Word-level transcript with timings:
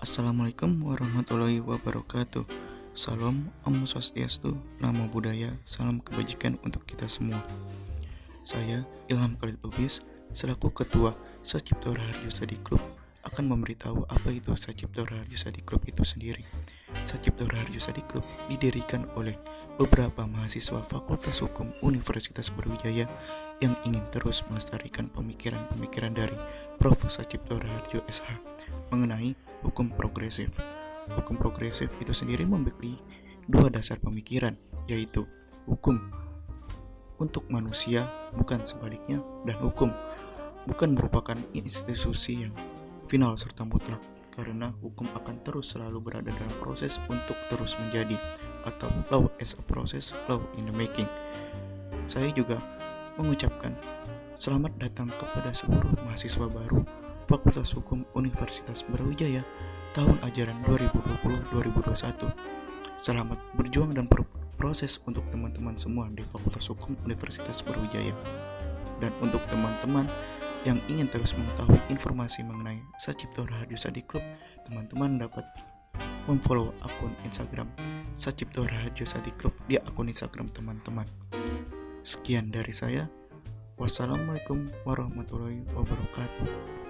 Assalamualaikum 0.00 0.80
warahmatullahi 0.80 1.60
wabarakatuh. 1.60 2.48
Salam 2.96 3.52
Om 3.68 3.84
Swastiastu, 3.84 4.56
Namo 4.80 5.12
Buddhaya, 5.12 5.52
salam 5.68 6.00
kebajikan 6.00 6.56
untuk 6.64 6.88
kita 6.88 7.04
semua. 7.04 7.36
Saya 8.40 8.88
Ilham 9.12 9.36
Khalid 9.36 9.60
Lubis, 9.60 10.00
selaku 10.32 10.72
Ketua 10.72 11.12
Sacipto 11.44 11.92
Raharjo 11.92 12.32
Sadi 12.32 12.56
Group, 12.64 12.80
akan 13.20 13.52
memberitahu 13.52 14.08
apa 14.08 14.28
itu 14.32 14.56
Sacipto 14.56 15.04
Raharjo 15.04 15.36
Sadi 15.36 15.60
Group 15.60 15.84
itu 15.84 16.00
sendiri. 16.08 16.40
Sacipto 17.04 17.44
Raharjo 17.44 17.76
Sadi 17.76 18.00
Group 18.08 18.24
didirikan 18.48 19.04
oleh 19.16 19.36
beberapa 19.76 20.24
mahasiswa 20.24 20.80
Fakultas 20.80 21.44
Hukum 21.44 21.68
Universitas 21.84 22.48
Brawijaya 22.48 23.04
yang 23.60 23.76
ingin 23.84 24.04
terus 24.08 24.44
melestarikan 24.48 25.12
pemikiran-pemikiran 25.12 26.16
dari 26.16 26.36
Prof. 26.80 27.04
Sacipto 27.12 27.60
Raharjo 27.60 28.00
SH 28.08 28.28
mengenai 28.88 29.36
hukum 29.60 29.92
progresif. 29.92 30.56
Hukum 31.12 31.36
progresif 31.36 32.00
itu 32.00 32.16
sendiri 32.16 32.48
memiliki 32.48 32.96
dua 33.44 33.68
dasar 33.68 33.98
pemikiran, 34.00 34.56
yaitu 34.88 35.26
hukum 35.68 35.98
untuk 37.20 37.44
manusia, 37.52 38.08
bukan 38.32 38.64
sebaliknya, 38.64 39.20
dan 39.44 39.60
hukum 39.60 39.92
bukan 40.64 40.92
merupakan 40.96 41.36
institusi 41.56 42.48
yang 42.48 42.52
final 43.10 43.34
serta 43.34 43.66
mutlak, 43.66 43.98
karena 44.38 44.70
hukum 44.78 45.10
akan 45.10 45.42
terus 45.42 45.74
selalu 45.74 45.98
berada 45.98 46.30
dalam 46.30 46.54
proses 46.62 47.02
untuk 47.10 47.34
terus 47.50 47.74
menjadi, 47.82 48.14
atau 48.62 48.86
law 49.10 49.26
as 49.42 49.58
a 49.58 49.62
process, 49.66 50.14
law 50.30 50.38
in 50.54 50.70
the 50.70 50.74
making. 50.78 51.10
Saya 52.06 52.30
juga 52.30 52.62
mengucapkan 53.18 53.74
selamat 54.38 54.78
datang 54.78 55.10
kepada 55.10 55.50
seluruh 55.50 55.90
mahasiswa 56.06 56.46
baru 56.46 56.86
Fakultas 57.26 57.74
Hukum 57.74 58.06
Universitas 58.14 58.86
Brawijaya 58.86 59.42
tahun 59.90 60.14
ajaran 60.22 60.62
2020-2021. 60.70 62.30
Selamat 62.94 63.42
berjuang 63.58 63.90
dan 63.90 64.06
berproses 64.06 65.02
untuk 65.10 65.26
teman-teman 65.34 65.74
semua 65.74 66.06
di 66.14 66.22
Fakultas 66.22 66.70
Hukum 66.70 66.94
Universitas 67.02 67.66
Brawijaya. 67.66 68.14
Dan 69.02 69.10
untuk 69.18 69.42
teman-teman 69.50 70.06
yang 70.68 70.76
ingin 70.92 71.08
terus 71.08 71.32
mengetahui 71.36 71.80
informasi 71.88 72.44
mengenai 72.44 72.84
Sacipto 73.00 73.48
Raharjo 73.48 73.78
Sadi 73.80 74.04
Club, 74.04 74.24
teman-teman 74.68 75.16
dapat 75.16 75.44
memfollow 76.28 76.76
akun 76.84 77.16
Instagram 77.24 77.66
Sacipto 78.12 78.68
Raharjo 78.68 79.08
Sadi 79.08 79.32
Club 79.32 79.56
di 79.64 79.80
akun 79.80 80.12
Instagram 80.12 80.52
teman-teman. 80.52 81.08
Sekian 82.04 82.52
dari 82.52 82.72
saya. 82.72 83.08
Wassalamualaikum 83.80 84.68
warahmatullahi 84.84 85.64
wabarakatuh. 85.72 86.89